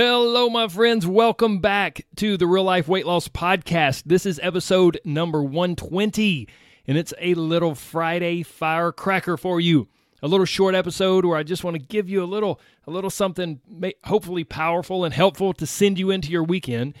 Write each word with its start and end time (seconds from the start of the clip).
Hello, 0.00 0.48
my 0.48 0.68
friends. 0.68 1.08
Welcome 1.08 1.58
back 1.58 2.06
to 2.14 2.36
the 2.36 2.46
Real 2.46 2.62
Life 2.62 2.86
Weight 2.86 3.04
Loss 3.04 3.26
Podcast. 3.30 4.04
This 4.06 4.26
is 4.26 4.38
episode 4.40 5.00
number 5.04 5.42
120, 5.42 6.46
and 6.86 6.96
it's 6.96 7.12
a 7.20 7.34
little 7.34 7.74
Friday 7.74 8.44
firecracker 8.44 9.36
for 9.36 9.60
you. 9.60 9.88
A 10.22 10.28
little 10.28 10.46
short 10.46 10.76
episode 10.76 11.24
where 11.24 11.36
I 11.36 11.42
just 11.42 11.64
want 11.64 11.74
to 11.74 11.82
give 11.82 12.08
you 12.08 12.22
a 12.22 12.26
little, 12.26 12.60
a 12.86 12.92
little 12.92 13.10
something, 13.10 13.60
hopefully 14.04 14.44
powerful 14.44 15.04
and 15.04 15.12
helpful 15.12 15.52
to 15.54 15.66
send 15.66 15.98
you 15.98 16.10
into 16.10 16.30
your 16.30 16.44
weekend. 16.44 16.94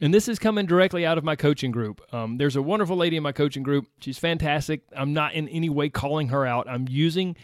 And 0.00 0.12
this 0.12 0.26
is 0.26 0.40
coming 0.40 0.66
directly 0.66 1.06
out 1.06 1.18
of 1.18 1.22
my 1.22 1.36
coaching 1.36 1.70
group. 1.70 2.02
Um, 2.12 2.38
there's 2.38 2.56
a 2.56 2.62
wonderful 2.62 2.96
lady 2.96 3.16
in 3.16 3.22
my 3.22 3.30
coaching 3.30 3.62
group. 3.62 3.86
She's 4.00 4.18
fantastic. 4.18 4.82
I'm 4.96 5.12
not 5.12 5.34
in 5.34 5.48
any 5.48 5.68
way 5.68 5.90
calling 5.90 6.26
her 6.30 6.44
out. 6.44 6.66
I'm 6.68 6.88
using 6.88 7.36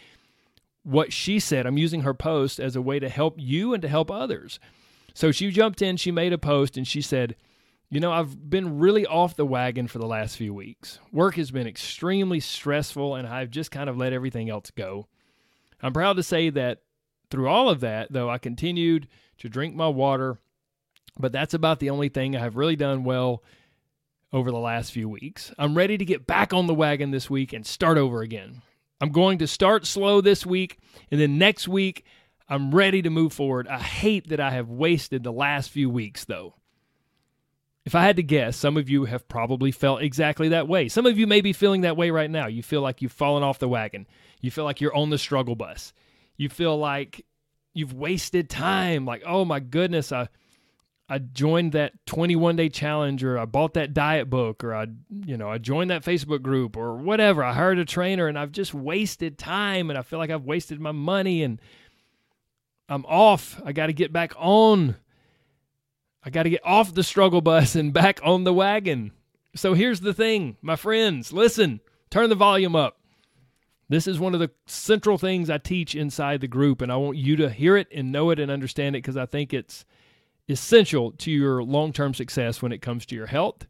what 0.83 1.13
she 1.13 1.39
said. 1.39 1.65
I'm 1.65 1.77
using 1.77 2.01
her 2.01 2.13
post 2.13 2.59
as 2.59 2.75
a 2.75 2.81
way 2.81 2.99
to 2.99 3.07
help 3.07 3.35
you 3.37 3.73
and 3.73 3.81
to 3.81 3.87
help 3.87 4.11
others. 4.11 4.59
So 5.19 5.33
she 5.33 5.51
jumped 5.51 5.81
in, 5.81 5.97
she 5.97 6.13
made 6.13 6.31
a 6.31 6.37
post, 6.37 6.77
and 6.77 6.87
she 6.87 7.01
said, 7.01 7.35
You 7.89 7.99
know, 7.99 8.09
I've 8.09 8.49
been 8.49 8.79
really 8.79 9.05
off 9.05 9.35
the 9.35 9.45
wagon 9.45 9.89
for 9.89 9.99
the 9.99 10.07
last 10.07 10.37
few 10.37 10.53
weeks. 10.53 10.97
Work 11.11 11.35
has 11.35 11.51
been 11.51 11.67
extremely 11.67 12.39
stressful, 12.39 13.15
and 13.15 13.27
I've 13.27 13.51
just 13.51 13.69
kind 13.69 13.89
of 13.89 13.97
let 13.97 14.13
everything 14.13 14.49
else 14.49 14.71
go. 14.71 15.07
I'm 15.83 15.91
proud 15.91 16.15
to 16.15 16.23
say 16.23 16.49
that 16.51 16.83
through 17.29 17.49
all 17.49 17.67
of 17.67 17.81
that, 17.81 18.13
though, 18.13 18.29
I 18.29 18.37
continued 18.37 19.09
to 19.39 19.49
drink 19.49 19.75
my 19.75 19.89
water, 19.89 20.39
but 21.19 21.33
that's 21.33 21.53
about 21.53 21.81
the 21.81 21.89
only 21.89 22.07
thing 22.07 22.37
I've 22.37 22.55
really 22.55 22.77
done 22.77 23.03
well 23.03 23.43
over 24.31 24.51
the 24.51 24.57
last 24.57 24.93
few 24.93 25.09
weeks. 25.09 25.51
I'm 25.59 25.75
ready 25.75 25.97
to 25.97 26.05
get 26.05 26.27
back 26.27 26.53
on 26.53 26.65
the 26.65 26.73
wagon 26.73 27.11
this 27.11 27.29
week 27.29 27.51
and 27.51 27.65
start 27.65 27.97
over 27.97 28.21
again. 28.21 28.61
I'm 29.01 29.11
going 29.11 29.37
to 29.39 29.47
start 29.47 29.85
slow 29.85 30.21
this 30.21 30.45
week, 30.45 30.77
and 31.11 31.19
then 31.19 31.37
next 31.37 31.67
week, 31.67 32.05
I'm 32.49 32.71
ready 32.71 33.03
to 33.03 33.11
move 33.11 33.31
forward. 33.31 33.67
I 33.67 33.79
hate 33.79 34.29
that 34.29 34.39
I 34.39 34.49
have 34.51 34.69
wasted 34.69 35.23
the 35.23 35.31
last 35.31 35.69
few 35.69 35.89
weeks, 35.89 36.25
though. 36.25 36.55
If 37.85 37.95
I 37.95 38.03
had 38.03 38.17
to 38.17 38.23
guess, 38.23 38.57
some 38.57 38.75
of 38.75 38.89
you 38.89 39.05
have 39.05 39.27
probably 39.27 39.71
felt 39.71 40.01
exactly 40.01 40.49
that 40.49 40.67
way. 40.67 40.89
Some 40.89 41.05
of 41.05 41.17
you 41.17 41.27
may 41.27 41.41
be 41.41 41.53
feeling 41.53 41.81
that 41.81 41.97
way 41.97 42.09
right 42.09 42.29
now. 42.29 42.47
You 42.47 42.63
feel 42.63 42.81
like 42.81 43.01
you've 43.01 43.11
fallen 43.11 43.43
off 43.43 43.59
the 43.59 43.69
wagon. 43.69 44.07
You 44.41 44.51
feel 44.51 44.63
like 44.63 44.81
you're 44.81 44.95
on 44.95 45.11
the 45.11 45.17
struggle 45.17 45.55
bus. 45.55 45.93
You 46.37 46.49
feel 46.49 46.77
like 46.77 47.25
you've 47.73 47.93
wasted 47.93 48.49
time. 48.49 49.05
Like, 49.05 49.23
oh 49.25 49.45
my 49.45 49.59
goodness, 49.59 50.11
I 50.11 50.27
I 51.11 51.17
joined 51.17 51.71
that 51.71 51.93
21 52.05 52.55
day 52.55 52.69
challenge 52.69 53.23
or 53.23 53.39
I 53.39 53.45
bought 53.45 53.73
that 53.73 53.95
diet 53.95 54.29
book 54.29 54.63
or 54.63 54.75
I 54.75 54.87
you 55.25 55.37
know, 55.37 55.49
I 55.49 55.57
joined 55.57 55.89
that 55.89 56.03
Facebook 56.03 56.41
group 56.41 56.77
or 56.77 56.95
whatever. 56.95 57.43
I 57.43 57.53
hired 57.53 57.79
a 57.79 57.85
trainer 57.85 58.27
and 58.27 58.37
I've 58.37 58.51
just 58.51 58.73
wasted 58.73 59.37
time 59.37 59.89
and 59.89 59.97
I 59.97 60.03
feel 60.03 60.19
like 60.19 60.29
I've 60.29 60.45
wasted 60.45 60.79
my 60.79 60.91
money 60.91 61.41
and 61.41 61.59
I'm 62.89 63.05
off. 63.05 63.61
I 63.63 63.71
got 63.71 63.87
to 63.87 63.93
get 63.93 64.11
back 64.11 64.33
on. 64.37 64.95
I 66.23 66.29
got 66.29 66.43
to 66.43 66.49
get 66.49 66.65
off 66.65 66.93
the 66.93 67.03
struggle 67.03 67.41
bus 67.41 67.75
and 67.75 67.93
back 67.93 68.19
on 68.23 68.43
the 68.43 68.53
wagon. 68.53 69.11
So 69.55 69.73
here's 69.73 70.01
the 70.01 70.13
thing, 70.13 70.57
my 70.61 70.75
friends, 70.75 71.33
listen, 71.33 71.81
turn 72.09 72.29
the 72.29 72.35
volume 72.35 72.75
up. 72.75 72.99
This 73.89 74.05
is 74.05 74.19
one 74.19 74.35
of 74.35 74.39
the 74.39 74.51
central 74.67 75.17
things 75.17 75.49
I 75.49 75.57
teach 75.57 75.95
inside 75.95 76.41
the 76.41 76.47
group, 76.47 76.81
and 76.81 76.91
I 76.91 76.97
want 76.97 77.17
you 77.17 77.35
to 77.37 77.49
hear 77.49 77.75
it 77.75 77.87
and 77.91 78.11
know 78.11 78.29
it 78.29 78.39
and 78.39 78.51
understand 78.51 78.95
it 78.95 79.01
because 79.01 79.17
I 79.17 79.25
think 79.25 79.51
it's 79.51 79.83
essential 80.47 81.11
to 81.13 81.31
your 81.31 81.63
long 81.63 81.91
term 81.91 82.13
success 82.13 82.61
when 82.61 82.71
it 82.71 82.83
comes 82.83 83.07
to 83.07 83.15
your 83.15 83.25
health 83.25 83.65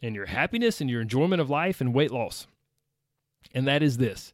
and 0.00 0.14
your 0.14 0.26
happiness 0.26 0.80
and 0.80 0.88
your 0.88 1.00
enjoyment 1.00 1.40
of 1.40 1.50
life 1.50 1.80
and 1.80 1.92
weight 1.92 2.12
loss. 2.12 2.46
And 3.52 3.66
that 3.66 3.82
is 3.82 3.96
this 3.96 4.32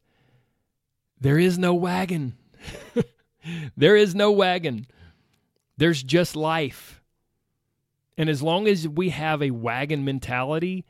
there 1.18 1.38
is 1.38 1.58
no 1.58 1.74
wagon. 1.74 2.36
there 3.76 3.96
is 3.96 4.14
no 4.14 4.30
wagon, 4.30 4.86
there's 5.76 6.02
just 6.02 6.36
life. 6.36 7.00
And 8.16 8.28
as 8.28 8.42
long 8.42 8.68
as 8.68 8.86
we 8.86 9.10
have 9.10 9.42
a 9.42 9.50
wagon 9.50 10.04
mentality, 10.04 10.84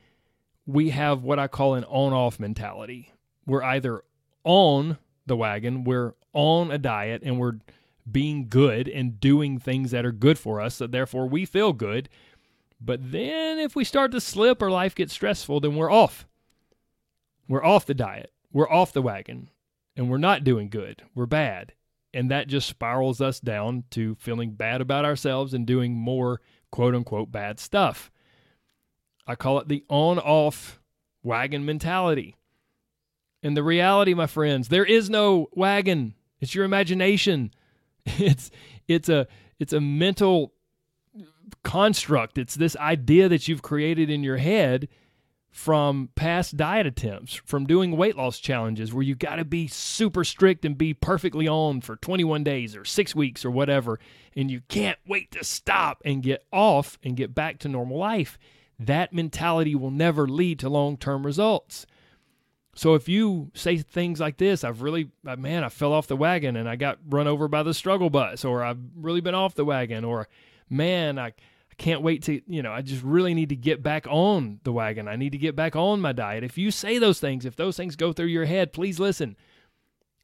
we 0.66 0.91
have 0.91 1.22
what 1.22 1.38
I 1.38 1.47
call 1.47 1.75
an 1.75 1.84
on 1.84 2.12
off 2.12 2.41
mentality. 2.41 3.12
We're 3.47 3.62
either 3.62 4.03
on 4.43 4.99
the 5.27 5.37
wagon, 5.37 5.84
we're 5.84 6.15
on 6.33 6.71
a 6.71 6.78
diet, 6.78 7.22
and 7.25 7.38
we're 7.38 7.59
being 8.11 8.49
good 8.49 8.88
and 8.88 9.21
doing 9.21 9.59
things 9.59 9.91
that 9.93 10.05
are 10.05 10.12
good 10.12 10.38
for 10.38 10.61
us. 10.61 10.77
So 10.77 10.87
therefore, 10.87 11.28
we 11.28 11.44
feel 11.44 11.72
good. 11.72 12.09
But 12.81 13.12
then 13.12 13.59
if 13.59 13.77
we 13.77 13.84
start 13.84 14.11
to 14.12 14.21
slip 14.21 14.62
or 14.62 14.71
life 14.71 14.94
gets 14.94 15.12
stressful, 15.12 15.61
then 15.61 15.77
we're 15.77 15.91
off. 15.91 16.27
We're 17.47 17.65
off 17.65 17.87
the 17.87 17.94
diet. 17.94 18.32
We're 18.53 18.71
off 18.71 18.93
the 18.93 19.03
wagon 19.03 19.50
and 19.97 20.11
we're 20.11 20.19
not 20.19 20.44
doing 20.44 20.69
good. 20.69 21.03
We're 21.15 21.27
bad. 21.27 21.75
And 22.12 22.31
that 22.31 22.48
just 22.48 22.69
spirals 22.69 23.21
us 23.21 23.38
down 23.38 23.84
to 23.91 24.16
feeling 24.16 24.53
bad 24.53 24.81
about 24.81 25.04
ourselves 25.04 25.54
and 25.54 25.66
doing 25.66 25.94
more 25.94 26.41
quote 26.71 26.94
unquote 26.94 27.31
bad 27.31 27.60
stuff. 27.60 28.10
I 29.26 29.37
call 29.37 29.60
it 29.60 29.69
the 29.69 29.84
on 29.88 30.19
off 30.19 30.81
wagon 31.22 31.65
mentality. 31.65 32.37
And 33.43 33.56
the 33.56 33.62
reality, 33.62 34.12
my 34.12 34.26
friends, 34.26 34.69
there 34.69 34.84
is 34.84 35.09
no 35.09 35.49
wagon. 35.53 36.15
It's 36.41 36.54
your 36.54 36.65
imagination. 36.65 37.53
It's 38.19 38.50
it's 38.88 39.10
a 39.10 39.28
it's 39.59 39.75
a 39.75 39.81
mental 39.81 40.54
construct. 41.62 42.38
It's 42.38 42.54
this 42.54 42.75
idea 42.76 43.28
that 43.28 43.47
you've 43.47 43.62
created 43.62 44.09
in 44.10 44.22
your 44.22 44.38
head 44.38 44.88
from 45.50 46.11
past 46.15 46.56
diet 46.56 46.87
attempts, 46.87 47.34
from 47.44 47.66
doing 47.66 47.97
weight 47.97 48.16
loss 48.16 48.38
challenges 48.38 48.94
where 48.94 49.03
you 49.03 49.15
got 49.15 49.37
to 49.37 49.44
be 49.44 49.66
super 49.66 50.22
strict 50.22 50.65
and 50.65 50.78
be 50.78 50.94
perfectly 50.94 51.49
on 51.49 51.81
for 51.81 51.97
21 51.97 52.44
days 52.44 52.77
or 52.77 52.84
six 52.84 53.15
weeks 53.15 53.44
or 53.44 53.50
whatever, 53.50 53.99
and 54.37 54.50
you 54.50 54.61
can't 54.69 54.99
wait 55.06 55.31
to 55.33 55.44
stop 55.44 56.00
and 56.05 56.22
get 56.22 56.44
off 56.53 56.99
and 57.03 57.16
get 57.16 57.34
back 57.34 57.59
to 57.59 57.69
normal 57.69 57.99
life. 57.99 58.38
That 58.78 59.12
mentality 59.12 59.75
will 59.75 59.91
never 59.91 60.27
lead 60.28 60.61
to 60.61 60.69
long 60.69 60.97
term 60.97 61.27
results. 61.27 61.84
So 62.75 62.94
if 62.94 63.09
you 63.09 63.50
say 63.53 63.78
things 63.78 64.21
like 64.21 64.37
this, 64.37 64.62
I've 64.62 64.81
really, 64.82 65.11
uh, 65.27 65.37
man, 65.37 65.65
I 65.65 65.69
fell 65.69 65.93
off 65.93 66.06
the 66.06 66.17
wagon 66.17 66.56
and 66.56 66.69
I 66.69 66.77
got 66.77 66.99
run 67.09 67.27
over 67.27 67.49
by 67.49 67.65
the 67.65 67.75
struggle 67.75 68.09
bus, 68.09 68.44
or 68.44 68.62
I've 68.62 68.78
really 68.97 69.21
been 69.21 69.34
off 69.34 69.56
the 69.56 69.65
wagon, 69.65 70.05
or 70.05 70.28
man, 70.71 71.19
I, 71.19 71.32
can't 71.81 72.03
wait 72.03 72.23
to, 72.25 72.43
you 72.47 72.63
know, 72.63 72.73
I 72.73 72.83
just 72.83 73.03
really 73.03 73.33
need 73.33 73.49
to 73.49 73.57
get 73.57 73.83
back 73.83 74.07
on 74.07 74.61
the 74.65 74.73
wagon. 74.73 75.09
I 75.09 75.17
need 75.17 75.33
to 75.33 75.39
get 75.39 75.57
back 75.57 75.75
on 75.75 76.01
my 76.01 76.13
diet. 76.13 76.45
If 76.45 76.59
you 76.59 76.71
say 76.71 76.99
those 76.99 77.19
things, 77.19 77.47
if 77.47 77.57
those 77.57 77.77
things 77.77 77.97
go 77.97 78.13
through 78.13 78.27
your 78.27 78.45
head, 78.45 78.75
please 78.75 79.01
listen. 79.01 79.35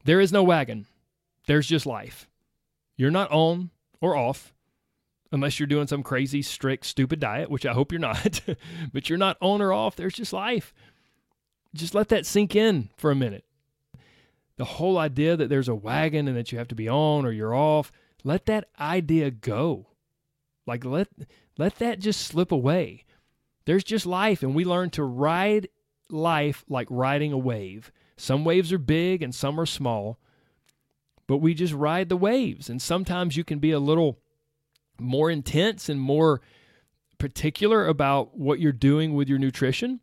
There 0.04 0.20
is 0.20 0.32
no 0.32 0.44
wagon, 0.44 0.86
there's 1.46 1.66
just 1.66 1.86
life. 1.86 2.28
You're 2.96 3.10
not 3.10 3.32
on 3.32 3.70
or 4.00 4.14
off 4.14 4.52
unless 5.32 5.58
you're 5.58 5.66
doing 5.66 5.86
some 5.86 6.02
crazy, 6.02 6.42
strict, 6.42 6.84
stupid 6.86 7.20
diet, 7.20 7.50
which 7.50 7.66
I 7.66 7.72
hope 7.72 7.90
you're 7.90 7.98
not, 7.98 8.40
but 8.92 9.08
you're 9.08 9.18
not 9.18 9.38
on 9.40 9.62
or 9.62 9.72
off. 9.72 9.96
There's 9.96 10.14
just 10.14 10.32
life. 10.32 10.74
Just 11.74 11.94
let 11.94 12.08
that 12.10 12.26
sink 12.26 12.54
in 12.54 12.90
for 12.96 13.10
a 13.10 13.16
minute. 13.16 13.44
The 14.58 14.64
whole 14.64 14.98
idea 14.98 15.36
that 15.36 15.48
there's 15.48 15.68
a 15.68 15.74
wagon 15.74 16.28
and 16.28 16.36
that 16.36 16.52
you 16.52 16.58
have 16.58 16.68
to 16.68 16.74
be 16.74 16.88
on 16.88 17.24
or 17.24 17.32
you're 17.32 17.54
off, 17.54 17.92
let 18.24 18.46
that 18.46 18.68
idea 18.78 19.30
go. 19.30 19.86
Like 20.66 20.84
let 20.84 21.08
let 21.58 21.76
that 21.76 21.98
just 21.98 22.20
slip 22.20 22.52
away. 22.52 23.04
There's 23.64 23.84
just 23.84 24.06
life, 24.06 24.42
and 24.42 24.54
we 24.54 24.64
learn 24.64 24.90
to 24.90 25.02
ride 25.02 25.68
life 26.10 26.64
like 26.68 26.86
riding 26.90 27.32
a 27.32 27.38
wave. 27.38 27.90
Some 28.16 28.44
waves 28.44 28.72
are 28.72 28.78
big 28.78 29.22
and 29.22 29.34
some 29.34 29.58
are 29.60 29.66
small, 29.66 30.18
but 31.26 31.38
we 31.38 31.52
just 31.52 31.74
ride 31.74 32.08
the 32.08 32.16
waves. 32.16 32.70
And 32.70 32.80
sometimes 32.80 33.36
you 33.36 33.44
can 33.44 33.58
be 33.58 33.72
a 33.72 33.80
little 33.80 34.18
more 34.98 35.30
intense 35.30 35.88
and 35.88 36.00
more 36.00 36.40
particular 37.18 37.86
about 37.86 38.38
what 38.38 38.60
you're 38.60 38.72
doing 38.72 39.14
with 39.14 39.28
your 39.28 39.38
nutrition. 39.38 40.00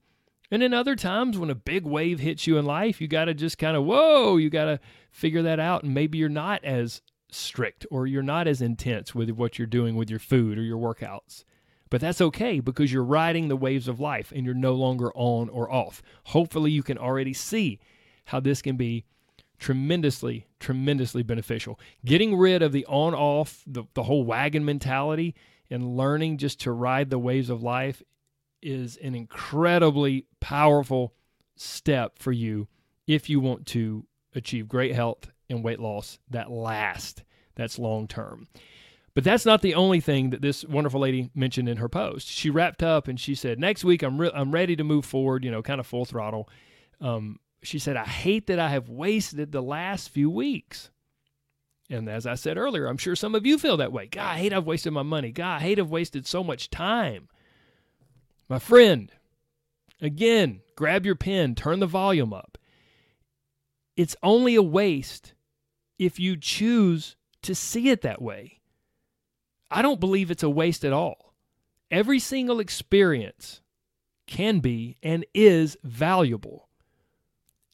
And 0.51 0.61
then 0.61 0.73
other 0.73 0.95
times 0.95 1.37
when 1.37 1.49
a 1.49 1.55
big 1.55 1.85
wave 1.85 2.19
hits 2.19 2.45
you 2.45 2.57
in 2.57 2.65
life, 2.65 3.01
you 3.01 3.07
got 3.07 3.25
to 3.25 3.33
just 3.33 3.57
kind 3.57 3.75
of, 3.75 3.85
whoa, 3.85 4.37
you 4.37 4.49
got 4.49 4.65
to 4.65 4.79
figure 5.09 5.41
that 5.41 5.59
out. 5.59 5.83
And 5.83 5.93
maybe 5.93 6.17
you're 6.17 6.29
not 6.29 6.63
as 6.63 7.01
strict 7.33 7.85
or 7.91 8.07
you're 8.07 8.23
not 8.23 8.47
as 8.47 8.61
intense 8.61 9.13
with 9.13 9.29
what 9.31 9.57
you're 9.57 9.67
doing 9.67 9.95
with 9.95 10.09
your 10.09 10.19
food 10.19 10.57
or 10.57 10.61
your 10.61 10.77
workouts. 10.77 11.43
But 11.89 12.01
that's 12.01 12.21
okay 12.21 12.59
because 12.59 12.91
you're 12.91 13.03
riding 13.03 13.47
the 13.47 13.55
waves 13.55 13.87
of 13.87 13.99
life 13.99 14.31
and 14.35 14.45
you're 14.45 14.55
no 14.55 14.73
longer 14.73 15.11
on 15.13 15.49
or 15.49 15.71
off. 15.71 16.01
Hopefully, 16.25 16.71
you 16.71 16.81
can 16.81 16.97
already 16.97 17.33
see 17.33 17.79
how 18.25 18.39
this 18.39 18.61
can 18.61 18.77
be 18.77 19.05
tremendously, 19.59 20.47
tremendously 20.59 21.23
beneficial. 21.23 21.79
Getting 22.03 22.35
rid 22.35 22.61
of 22.63 22.71
the 22.71 22.85
on 22.87 23.13
off, 23.13 23.63
the, 23.67 23.83
the 23.93 24.03
whole 24.03 24.23
wagon 24.23 24.65
mentality, 24.65 25.35
and 25.69 25.95
learning 25.95 26.37
just 26.37 26.61
to 26.61 26.71
ride 26.71 27.09
the 27.09 27.19
waves 27.19 27.49
of 27.49 27.61
life 27.61 28.01
is 28.61 28.97
an 28.97 29.13
incredibly 29.13 30.25
powerful 30.39 31.13
step 31.55 32.17
for 32.17 32.31
you 32.31 32.67
if 33.05 33.29
you 33.29 33.39
want 33.39 33.67
to 33.67 34.05
achieve 34.33 34.67
great 34.67 34.95
health 34.95 35.32
and 35.49 35.63
weight 35.63 35.79
loss 35.79 36.19
that 36.29 36.51
last, 36.51 37.23
that's 37.55 37.79
long 37.79 38.07
term. 38.07 38.47
But 39.15 39.23
that's 39.23 39.45
not 39.45 39.61
the 39.61 39.75
only 39.75 39.99
thing 39.99 40.31
that 40.31 40.41
this 40.41 40.65
wonderful 40.65 40.99
lady 40.99 41.29
mentioned 41.35 41.69
in 41.69 41.77
her 41.77 41.89
post. 41.89 42.27
She 42.27 42.49
wrapped 42.49 42.81
up 42.81 43.07
and 43.07 43.19
she 43.19 43.35
said, 43.35 43.59
"Next 43.59 43.83
week 43.83 44.01
I'm 44.01 44.19
re- 44.19 44.31
I'm 44.33 44.51
ready 44.51 44.75
to 44.75 44.83
move 44.83 45.05
forward, 45.05 45.43
you 45.45 45.51
know, 45.51 45.61
kind 45.61 45.79
of 45.79 45.85
full 45.85 46.05
throttle." 46.05 46.49
Um, 46.99 47.39
she 47.61 47.77
said, 47.77 47.95
"I 47.95 48.05
hate 48.05 48.47
that 48.47 48.59
I 48.59 48.69
have 48.69 48.89
wasted 48.89 49.51
the 49.51 49.61
last 49.61 50.09
few 50.09 50.29
weeks." 50.29 50.89
And 51.89 52.09
as 52.09 52.25
I 52.25 52.33
said 52.35 52.57
earlier, 52.57 52.87
I'm 52.87 52.97
sure 52.97 53.15
some 53.15 53.35
of 53.35 53.45
you 53.45 53.59
feel 53.59 53.77
that 53.77 53.91
way. 53.91 54.07
God, 54.07 54.35
I 54.35 54.37
hate 54.39 54.53
I've 54.53 54.65
wasted 54.65 54.93
my 54.93 55.03
money. 55.03 55.31
God, 55.31 55.57
I 55.57 55.59
hate 55.59 55.77
I've 55.77 55.91
wasted 55.91 56.25
so 56.25 56.43
much 56.43 56.71
time. 56.71 57.27
My 58.49 58.57
friend, 58.57 59.11
again, 60.01 60.61
grab 60.75 61.05
your 61.05 61.15
pen, 61.15 61.53
turn 61.53 61.79
the 61.79 61.85
volume 61.85 62.33
up. 62.33 62.57
It's 63.95 64.15
only 64.23 64.55
a 64.55 64.63
waste 64.63 65.33
if 65.99 66.19
you 66.19 66.37
choose 66.37 67.15
to 67.43 67.53
see 67.53 67.89
it 67.89 68.01
that 68.01 68.21
way. 68.21 68.61
I 69.69 69.81
don't 69.81 69.99
believe 69.99 70.31
it's 70.31 70.43
a 70.43 70.49
waste 70.49 70.83
at 70.85 70.93
all. 70.93 71.33
Every 71.91 72.19
single 72.19 72.59
experience 72.59 73.61
can 74.25 74.59
be 74.59 74.97
and 75.03 75.25
is 75.33 75.77
valuable. 75.83 76.69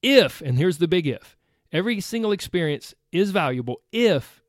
If, 0.02 0.42
and 0.42 0.58
here's 0.58 0.78
the 0.78 0.88
big 0.88 1.08
if, 1.08 1.38
every 1.72 2.00
single 2.02 2.32
experience 2.32 2.94
is 3.12 3.32
valuable 3.32 3.82
if 3.92 4.42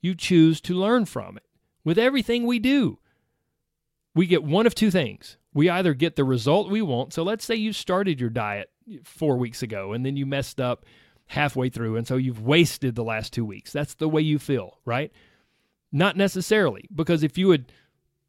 you 0.00 0.14
choose 0.14 0.60
to 0.62 0.74
learn 0.74 1.04
from 1.04 1.36
it. 1.36 1.44
With 1.84 1.98
everything 1.98 2.46
we 2.46 2.58
do, 2.58 2.98
we 4.18 4.26
get 4.26 4.42
one 4.42 4.66
of 4.66 4.74
two 4.74 4.90
things. 4.90 5.36
We 5.54 5.70
either 5.70 5.94
get 5.94 6.16
the 6.16 6.24
result 6.24 6.72
we 6.72 6.82
want. 6.82 7.12
So 7.12 7.22
let's 7.22 7.44
say 7.44 7.54
you 7.54 7.72
started 7.72 8.20
your 8.20 8.30
diet 8.30 8.68
four 9.04 9.36
weeks 9.36 9.62
ago 9.62 9.92
and 9.92 10.04
then 10.04 10.16
you 10.16 10.26
messed 10.26 10.60
up 10.60 10.84
halfway 11.26 11.68
through. 11.68 11.94
And 11.94 12.04
so 12.04 12.16
you've 12.16 12.42
wasted 12.42 12.96
the 12.96 13.04
last 13.04 13.32
two 13.32 13.44
weeks. 13.44 13.72
That's 13.72 13.94
the 13.94 14.08
way 14.08 14.20
you 14.20 14.40
feel, 14.40 14.80
right? 14.84 15.12
Not 15.92 16.16
necessarily, 16.16 16.88
because 16.92 17.22
if 17.22 17.38
you 17.38 17.46
would, 17.46 17.70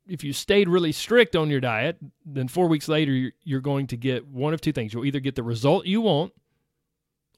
if 0.06 0.24
you 0.24 0.31
stayed 0.31 0.69
really 0.69 0.91
strict 0.91 1.36
on 1.36 1.50
your 1.50 1.59
diet, 1.59 1.97
then 2.24 2.47
four 2.47 2.68
weeks 2.68 2.88
later, 2.88 3.12
you're, 3.12 3.31
you're 3.44 3.59
going 3.59 3.88
to 3.88 3.97
get 3.97 4.27
one 4.27 4.53
of 4.53 4.62
two 4.62 4.71
things. 4.71 4.94
You'll 4.94 5.06
either 5.06 5.19
get 5.19 5.33
the 5.33 5.41
result 5.41 5.88
you 5.88 6.01
want 6.01 6.33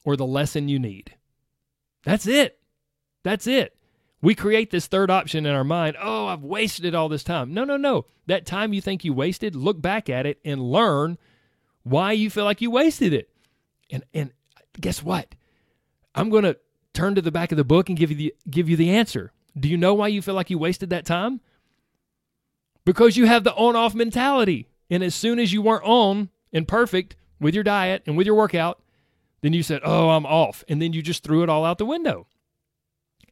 or 0.04 0.14
the 0.14 0.26
lesson 0.26 0.68
you 0.68 0.78
need. 0.78 1.14
That's 2.04 2.26
it. 2.26 2.58
That's 3.22 3.46
it. 3.46 3.74
We 4.22 4.36
create 4.36 4.70
this 4.70 4.86
third 4.86 5.10
option 5.10 5.44
in 5.44 5.52
our 5.52 5.64
mind. 5.64 5.96
Oh, 6.00 6.26
I've 6.26 6.44
wasted 6.44 6.94
all 6.94 7.08
this 7.08 7.24
time. 7.24 7.52
No, 7.52 7.64
no, 7.64 7.76
no. 7.76 8.06
That 8.26 8.46
time 8.46 8.72
you 8.72 8.80
think 8.80 9.04
you 9.04 9.12
wasted, 9.12 9.56
look 9.56 9.82
back 9.82 10.08
at 10.08 10.26
it 10.26 10.38
and 10.44 10.62
learn 10.62 11.18
why 11.82 12.12
you 12.12 12.30
feel 12.30 12.44
like 12.44 12.60
you 12.60 12.70
wasted 12.70 13.12
it. 13.12 13.28
And 13.90 14.04
and 14.14 14.32
guess 14.80 15.02
what? 15.02 15.34
I'm 16.14 16.30
going 16.30 16.44
to 16.44 16.56
turn 16.94 17.16
to 17.16 17.22
the 17.22 17.32
back 17.32 17.50
of 17.50 17.58
the 17.58 17.64
book 17.64 17.88
and 17.88 17.98
give 17.98 18.10
you 18.10 18.16
the 18.16 18.34
give 18.48 18.68
you 18.68 18.76
the 18.76 18.90
answer. 18.90 19.32
Do 19.58 19.68
you 19.68 19.76
know 19.76 19.92
why 19.92 20.08
you 20.08 20.22
feel 20.22 20.34
like 20.34 20.50
you 20.50 20.58
wasted 20.58 20.90
that 20.90 21.04
time? 21.04 21.40
Because 22.84 23.16
you 23.16 23.26
have 23.26 23.44
the 23.44 23.54
on-off 23.54 23.94
mentality. 23.94 24.68
And 24.88 25.02
as 25.02 25.14
soon 25.14 25.38
as 25.38 25.52
you 25.52 25.62
weren't 25.62 25.84
on 25.84 26.30
and 26.52 26.68
perfect 26.68 27.16
with 27.40 27.54
your 27.54 27.64
diet 27.64 28.02
and 28.06 28.16
with 28.16 28.26
your 28.26 28.36
workout, 28.36 28.80
then 29.40 29.52
you 29.52 29.62
said, 29.62 29.80
"Oh, 29.84 30.10
I'm 30.10 30.26
off." 30.26 30.62
And 30.68 30.80
then 30.80 30.92
you 30.92 31.02
just 31.02 31.24
threw 31.24 31.42
it 31.42 31.48
all 31.48 31.64
out 31.64 31.78
the 31.78 31.86
window. 31.86 32.28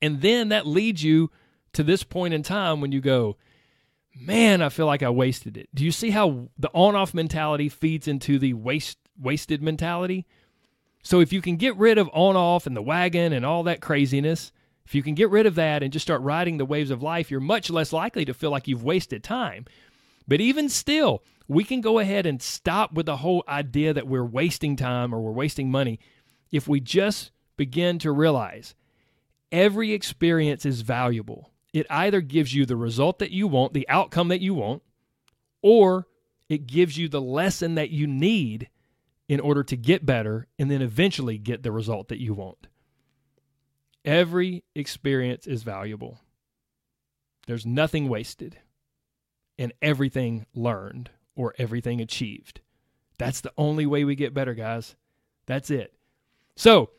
And 0.02 0.20
then 0.20 0.48
that 0.48 0.66
leads 0.66 1.02
you 1.02 1.30
to 1.72 1.82
this 1.82 2.02
point 2.02 2.34
in 2.34 2.42
time 2.42 2.80
when 2.80 2.92
you 2.92 3.00
go, 3.00 3.36
man, 4.14 4.62
I 4.62 4.68
feel 4.68 4.86
like 4.86 5.02
I 5.02 5.10
wasted 5.10 5.56
it. 5.56 5.68
Do 5.74 5.84
you 5.84 5.92
see 5.92 6.10
how 6.10 6.48
the 6.58 6.70
on 6.72 6.94
off 6.94 7.14
mentality 7.14 7.68
feeds 7.68 8.08
into 8.08 8.38
the 8.38 8.54
waste 8.54 8.98
wasted 9.20 9.62
mentality? 9.62 10.26
So 11.02 11.20
if 11.20 11.32
you 11.32 11.40
can 11.40 11.56
get 11.56 11.76
rid 11.76 11.98
of 11.98 12.10
on 12.12 12.36
off 12.36 12.66
and 12.66 12.76
the 12.76 12.82
wagon 12.82 13.32
and 13.32 13.44
all 13.44 13.62
that 13.64 13.80
craziness, 13.80 14.52
if 14.84 14.94
you 14.94 15.02
can 15.02 15.14
get 15.14 15.30
rid 15.30 15.46
of 15.46 15.54
that 15.54 15.82
and 15.82 15.92
just 15.92 16.04
start 16.04 16.20
riding 16.22 16.56
the 16.56 16.64
waves 16.64 16.90
of 16.90 17.02
life, 17.02 17.30
you're 17.30 17.40
much 17.40 17.70
less 17.70 17.92
likely 17.92 18.24
to 18.24 18.34
feel 18.34 18.50
like 18.50 18.68
you've 18.68 18.84
wasted 18.84 19.22
time. 19.22 19.66
But 20.26 20.40
even 20.40 20.68
still, 20.68 21.22
we 21.48 21.64
can 21.64 21.80
go 21.80 21.98
ahead 21.98 22.26
and 22.26 22.42
stop 22.42 22.92
with 22.92 23.06
the 23.06 23.18
whole 23.18 23.44
idea 23.48 23.94
that 23.94 24.06
we're 24.06 24.24
wasting 24.24 24.76
time 24.76 25.14
or 25.14 25.20
we're 25.20 25.30
wasting 25.32 25.70
money 25.70 25.98
if 26.52 26.68
we 26.68 26.80
just 26.80 27.30
begin 27.56 27.98
to 28.00 28.12
realize 28.12 28.74
every 29.52 29.92
experience 29.92 30.64
is 30.64 30.82
valuable. 30.82 31.50
It 31.72 31.86
either 31.88 32.20
gives 32.20 32.54
you 32.54 32.66
the 32.66 32.76
result 32.76 33.18
that 33.20 33.30
you 33.30 33.46
want, 33.46 33.74
the 33.74 33.88
outcome 33.88 34.28
that 34.28 34.40
you 34.40 34.54
want, 34.54 34.82
or 35.62 36.06
it 36.48 36.66
gives 36.66 36.98
you 36.98 37.08
the 37.08 37.20
lesson 37.20 37.76
that 37.76 37.90
you 37.90 38.06
need 38.06 38.68
in 39.28 39.38
order 39.38 39.62
to 39.62 39.76
get 39.76 40.04
better 40.04 40.48
and 40.58 40.70
then 40.70 40.82
eventually 40.82 41.38
get 41.38 41.62
the 41.62 41.70
result 41.70 42.08
that 42.08 42.20
you 42.20 42.34
want. 42.34 42.66
Every 44.04 44.64
experience 44.74 45.46
is 45.46 45.62
valuable. 45.62 46.18
There's 47.46 47.66
nothing 47.66 48.08
wasted 48.08 48.58
and 49.58 49.72
everything 49.80 50.46
learned 50.54 51.10
or 51.36 51.54
everything 51.58 52.00
achieved. 52.00 52.60
That's 53.18 53.40
the 53.40 53.52
only 53.56 53.86
way 53.86 54.04
we 54.04 54.14
get 54.14 54.34
better, 54.34 54.54
guys. 54.54 54.96
That's 55.46 55.70
it. 55.70 55.94
So, 56.56 56.90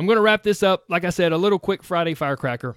I'm 0.00 0.06
going 0.06 0.16
to 0.16 0.22
wrap 0.22 0.42
this 0.42 0.62
up. 0.62 0.84
Like 0.88 1.04
I 1.04 1.10
said, 1.10 1.30
a 1.30 1.36
little 1.36 1.58
quick 1.58 1.82
Friday 1.82 2.14
firecracker 2.14 2.74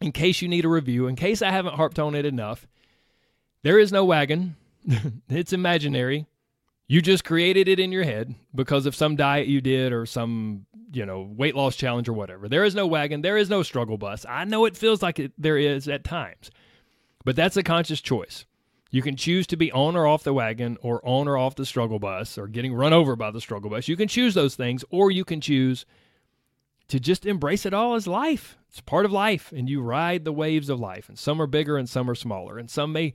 in 0.00 0.12
case 0.12 0.40
you 0.40 0.48
need 0.48 0.64
a 0.64 0.68
review, 0.68 1.06
in 1.06 1.14
case 1.14 1.42
I 1.42 1.50
haven't 1.50 1.74
harped 1.74 1.98
on 1.98 2.14
it 2.14 2.24
enough. 2.24 2.66
There 3.62 3.78
is 3.78 3.92
no 3.92 4.06
wagon, 4.06 4.56
it's 5.28 5.52
imaginary. 5.52 6.24
You 6.88 7.02
just 7.02 7.26
created 7.26 7.68
it 7.68 7.78
in 7.78 7.92
your 7.92 8.04
head 8.04 8.34
because 8.54 8.86
of 8.86 8.96
some 8.96 9.14
diet 9.14 9.46
you 9.46 9.60
did 9.60 9.92
or 9.92 10.06
some, 10.06 10.64
you 10.90 11.04
know, 11.04 11.20
weight 11.36 11.54
loss 11.54 11.76
challenge 11.76 12.08
or 12.08 12.14
whatever. 12.14 12.48
There 12.48 12.64
is 12.64 12.74
no 12.74 12.86
wagon. 12.86 13.20
There 13.20 13.36
is 13.36 13.50
no 13.50 13.62
struggle 13.62 13.98
bus. 13.98 14.24
I 14.26 14.46
know 14.46 14.64
it 14.64 14.74
feels 14.74 15.02
like 15.02 15.18
it, 15.18 15.32
there 15.36 15.58
is 15.58 15.86
at 15.86 16.02
times, 16.02 16.50
but 17.26 17.36
that's 17.36 17.58
a 17.58 17.62
conscious 17.62 18.00
choice. 18.00 18.46
You 18.90 19.02
can 19.02 19.16
choose 19.16 19.46
to 19.48 19.56
be 19.58 19.70
on 19.70 19.96
or 19.96 20.06
off 20.06 20.24
the 20.24 20.32
wagon 20.32 20.78
or 20.80 21.06
on 21.06 21.28
or 21.28 21.36
off 21.36 21.56
the 21.56 21.66
struggle 21.66 21.98
bus 21.98 22.38
or 22.38 22.46
getting 22.48 22.72
run 22.72 22.94
over 22.94 23.16
by 23.16 23.30
the 23.30 23.40
struggle 23.40 23.68
bus. 23.68 23.86
You 23.86 23.96
can 23.96 24.08
choose 24.08 24.32
those 24.32 24.54
things, 24.54 24.82
or 24.88 25.10
you 25.10 25.26
can 25.26 25.42
choose 25.42 25.84
to 26.92 27.00
just 27.00 27.24
embrace 27.24 27.64
it 27.64 27.72
all 27.72 27.94
as 27.94 28.06
life. 28.06 28.58
It's 28.68 28.82
part 28.82 29.06
of 29.06 29.12
life, 29.12 29.50
and 29.50 29.68
you 29.68 29.80
ride 29.80 30.24
the 30.24 30.32
waves 30.32 30.68
of 30.68 30.78
life. 30.78 31.08
And 31.08 31.18
some 31.18 31.40
are 31.40 31.46
bigger 31.46 31.78
and 31.78 31.88
some 31.88 32.10
are 32.10 32.14
smaller, 32.14 32.58
and 32.58 32.70
some 32.70 32.92
may 32.92 33.14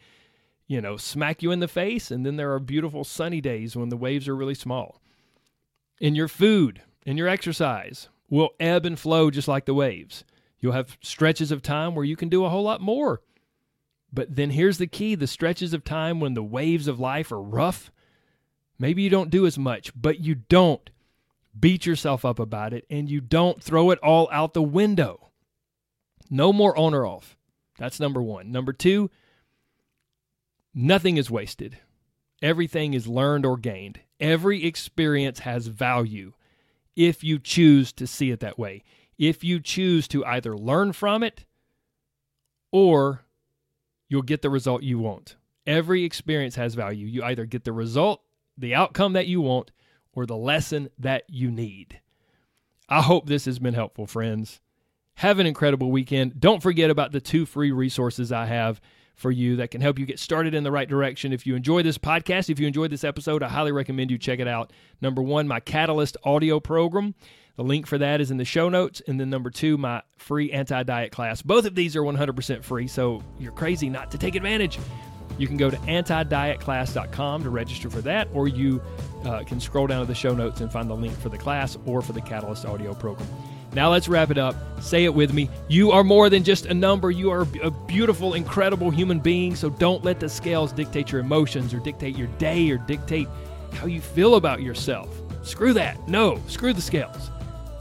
you 0.68 0.82
know, 0.82 0.98
smack 0.98 1.44
you 1.44 1.52
in 1.52 1.60
the 1.60 1.68
face. 1.68 2.10
And 2.10 2.26
then 2.26 2.38
there 2.38 2.52
are 2.54 2.60
beautiful 2.60 3.04
sunny 3.04 3.40
days 3.40 3.76
when 3.76 3.90
the 3.90 3.96
waves 3.96 4.28
are 4.28 4.36
really 4.36 4.56
small. 4.56 5.00
And 6.02 6.18
your 6.18 6.28
food 6.28 6.82
and 7.06 7.20
your 7.20 7.28
exercise 7.28 8.10
will 8.32 8.50
ebb 8.60 8.84
and 8.84 8.98
flow 8.98 9.30
just 9.30 9.48
like 9.48 9.66
the 9.66 9.76
waves. 9.76 10.24
You'll 10.60 10.74
have 10.74 10.98
stretches 11.02 11.52
of 11.52 11.62
time 11.62 11.94
where 11.94 12.04
you 12.04 12.16
can 12.16 12.30
do 12.30 12.46
a 12.46 12.50
whole 12.50 12.64
lot 12.64 12.82
more. 12.82 13.22
But 14.12 14.36
then 14.36 14.50
here's 14.50 14.80
the 14.80 14.88
key 14.88 15.14
the 15.14 15.28
stretches 15.28 15.72
of 15.72 15.84
time 15.84 16.20
when 16.20 16.34
the 16.34 16.44
waves 16.44 16.88
of 16.88 17.00
life 17.00 17.32
are 17.32 17.42
rough, 17.42 17.92
maybe 18.80 19.04
you 19.04 19.12
don't 19.12 19.30
do 19.30 19.46
as 19.46 19.58
much, 19.60 19.92
but 19.96 20.20
you 20.20 20.34
don't 20.34 20.90
beat 21.60 21.86
yourself 21.86 22.26
up 22.26 22.40
about 22.40 22.74
it 22.74 22.86
and 22.90 23.10
you 23.10 23.22
don't 23.22 23.64
throw 23.64 23.92
it 23.92 24.00
all 24.00 24.30
out 24.32 24.54
the 24.54 24.62
window. 24.62 25.30
No 26.30 26.52
more 26.52 26.78
on 26.78 26.94
or 26.94 27.06
off. 27.06 27.38
That's 27.78 28.00
number 28.00 28.22
one. 28.22 28.52
Number 28.52 28.74
two, 28.74 29.10
Nothing 30.80 31.18
is 31.18 31.32
wasted. 31.32 31.80
Everything 32.40 32.94
is 32.94 33.08
learned 33.08 33.48
or 33.48 33.58
gained. 33.58 34.00
Every 34.20 34.64
experience 34.64 35.40
has 35.40 35.66
value 35.66 36.34
if 36.96 37.24
you 37.24 37.40
choose 37.40 37.92
to 37.94 38.06
see 38.06 38.30
it 38.30 38.42
that 38.42 38.60
way. 38.60 38.84
If 39.18 39.44
you 39.44 39.60
choose 39.60 40.08
to 40.10 40.24
either 40.24 40.56
learn 40.56 40.94
from 40.94 41.24
it 41.24 41.46
or 42.72 43.26
you'll 44.08 44.22
get 44.22 44.44
the 44.44 44.52
result 44.52 44.84
you 44.84 45.00
want. 45.00 45.36
Every 45.66 46.04
experience 46.04 46.54
has 46.58 46.76
value. 46.76 47.08
You 47.08 47.24
either 47.24 47.48
get 47.48 47.64
the 47.64 47.74
result, 47.74 48.22
the 48.56 48.76
outcome 48.76 49.14
that 49.14 49.26
you 49.26 49.42
want, 49.42 49.72
or 50.18 50.26
the 50.26 50.36
lesson 50.36 50.90
that 50.98 51.22
you 51.30 51.52
need. 51.52 52.02
I 52.90 53.04
hope 53.04 53.28
this 53.28 53.46
has 53.46 53.60
been 53.60 53.76
helpful, 53.76 54.08
friends. 54.08 54.60
Have 55.14 55.38
an 55.38 55.46
incredible 55.46 55.92
weekend. 55.92 56.40
Don't 56.40 56.64
forget 56.64 56.90
about 56.90 57.12
the 57.12 57.22
two 57.22 57.46
free 57.46 57.72
resources 57.72 58.32
I 58.32 58.48
have 58.48 58.82
for 59.14 59.30
you 59.30 59.58
that 59.58 59.70
can 59.70 59.80
help 59.80 60.00
you 60.00 60.08
get 60.08 60.18
started 60.18 60.56
in 60.56 60.64
the 60.64 60.72
right 60.72 60.90
direction. 60.90 61.34
If 61.34 61.46
you 61.46 61.56
enjoy 61.56 61.84
this 61.84 62.00
podcast, 62.00 62.50
if 62.50 62.60
you 62.60 62.66
enjoyed 62.66 62.90
this 62.90 63.04
episode, 63.04 63.44
I 63.44 63.48
highly 63.48 63.72
recommend 63.72 64.10
you 64.10 64.18
check 64.18 64.40
it 64.40 64.48
out. 64.48 64.74
Number 65.02 65.22
one, 65.22 65.48
my 65.48 65.60
Catalyst 65.60 66.18
audio 66.24 66.60
program. 66.60 67.14
The 67.56 67.64
link 67.64 67.86
for 67.86 68.00
that 68.00 68.20
is 68.20 68.32
in 68.32 68.38
the 68.38 68.46
show 68.46 68.70
notes. 68.70 69.04
And 69.08 69.20
then 69.20 69.30
number 69.30 69.52
two, 69.52 69.78
my 69.78 70.02
free 70.18 70.52
anti 70.52 70.82
diet 70.82 71.12
class. 71.12 71.44
Both 71.44 71.66
of 71.66 71.76
these 71.76 71.96
are 71.96 72.02
100% 72.02 72.64
free, 72.64 72.88
so 72.88 73.22
you're 73.38 73.52
crazy 73.52 73.88
not 73.88 74.10
to 74.12 74.18
take 74.18 74.34
advantage. 74.34 74.80
You 75.38 75.46
can 75.46 75.58
go 75.58 75.70
to 75.70 75.78
antidietclass.com 75.78 77.44
to 77.44 77.50
register 77.52 77.92
for 77.92 78.02
that, 78.02 78.28
or 78.34 78.48
you 78.48 78.82
uh, 79.26 79.44
can 79.44 79.60
scroll 79.60 79.88
down 79.88 80.02
to 80.02 80.08
the 80.08 80.16
show 80.16 80.34
notes 80.34 80.62
and 80.62 80.72
find 80.72 80.90
the 80.90 80.96
link 80.96 81.18
for 81.18 81.30
the 81.30 81.38
class 81.38 81.78
or 81.86 82.02
for 82.02 82.14
the 82.14 82.22
Catalyst 82.22 82.66
audio 82.66 82.94
program. 82.94 83.28
Now 83.74 83.92
let's 83.92 84.08
wrap 84.08 84.32
it 84.32 84.38
up. 84.38 84.56
Say 84.82 85.04
it 85.06 85.14
with 85.14 85.34
me. 85.34 85.50
You 85.68 85.92
are 85.92 86.04
more 86.04 86.30
than 86.30 86.44
just 86.44 86.66
a 86.66 86.74
number. 86.74 87.12
You 87.12 87.30
are 87.32 87.46
a 87.62 87.70
beautiful, 87.70 88.34
incredible 88.34 88.90
human 88.90 89.20
being. 89.20 89.56
So 89.56 89.70
don't 89.70 90.04
let 90.04 90.20
the 90.20 90.30
scales 90.30 90.72
dictate 90.72 91.12
your 91.12 91.22
emotions 91.22 91.74
or 91.74 91.80
dictate 91.80 92.18
your 92.18 92.28
day 92.38 92.70
or 92.72 92.78
dictate 92.78 93.28
how 93.74 93.86
you 93.86 94.02
feel 94.02 94.36
about 94.36 94.62
yourself. 94.62 95.10
Screw 95.44 95.74
that. 95.74 96.08
No, 96.08 96.42
screw 96.48 96.74
the 96.74 96.82
scales. 96.82 97.30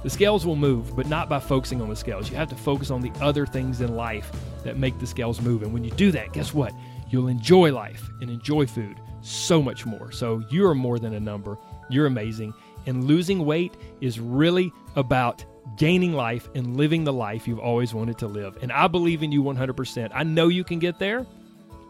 The 0.03 0.11
scales 0.11 0.45
will 0.47 0.57
move, 0.57 0.95
but 0.95 1.09
not 1.09 1.29
by 1.29 1.41
focusing 1.41 1.81
on 1.81 1.89
the 1.89 1.97
scales. 1.97 2.31
You 2.31 2.37
have 2.37 2.49
to 2.51 2.57
focus 2.57 2.91
on 2.91 3.01
the 3.01 3.13
other 3.21 3.47
things 3.47 3.81
in 3.81 3.97
life 3.97 4.31
that 4.65 4.77
make 4.77 4.99
the 4.99 5.07
scales 5.07 5.41
move. 5.41 5.63
And 5.63 5.73
when 5.73 5.83
you 5.83 5.91
do 5.93 6.11
that, 6.13 6.33
guess 6.33 6.53
what? 6.53 6.73
You'll 7.09 7.29
enjoy 7.29 7.73
life 7.73 8.09
and 8.21 8.31
enjoy 8.31 8.67
food 8.67 9.01
so 9.21 9.63
much 9.63 9.87
more. 9.87 10.13
So 10.13 10.43
you 10.51 10.67
are 10.67 10.75
more 10.75 10.99
than 10.99 11.15
a 11.15 11.21
number. 11.21 11.59
You're 11.89 12.07
amazing. 12.07 12.55
And 12.87 13.05
losing 13.05 13.45
weight 13.45 13.77
is 14.01 14.21
really 14.21 14.73
about 14.95 15.45
gaining 15.77 16.13
life 16.13 16.49
and 16.55 16.77
living 16.77 17.05
the 17.05 17.13
life 17.13 17.47
you've 17.49 17.59
always 17.59 17.93
wanted 17.93 18.19
to 18.19 18.27
live. 18.27 18.59
And 18.63 18.73
I 18.73 18.87
believe 18.87 19.23
in 19.23 19.33
you 19.33 19.43
100%. 19.43 20.11
I 20.15 20.23
know 20.23 20.49
you 20.49 20.65
can 20.65 20.79
get 20.79 20.99
there. 20.99 21.27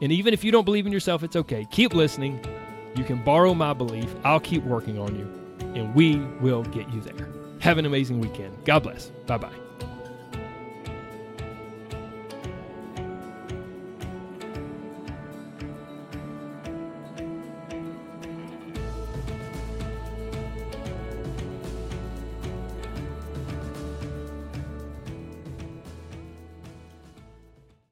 And 0.00 0.12
even 0.12 0.34
if 0.34 0.44
you 0.44 0.52
don't 0.52 0.64
believe 0.64 0.86
in 0.86 0.92
yourself, 0.92 1.22
it's 1.22 1.36
okay. 1.36 1.66
Keep 1.70 1.94
listening. 1.94 2.44
You 2.96 3.04
can 3.04 3.22
borrow 3.22 3.54
my 3.54 3.72
belief. 3.72 4.14
I'll 4.24 4.40
keep 4.40 4.62
working 4.64 4.98
on 4.98 5.14
you, 5.18 5.30
and 5.74 5.94
we 5.94 6.16
will 6.40 6.62
get 6.64 6.88
you 6.90 7.00
there. 7.00 7.28
Have 7.60 7.78
an 7.78 7.86
amazing 7.86 8.20
weekend. 8.20 8.56
God 8.64 8.82
bless. 8.82 9.10
Bye 9.26 9.38
bye. 9.38 9.65